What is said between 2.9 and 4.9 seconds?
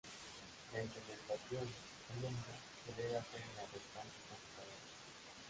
debe hacer en las restantes computadoras.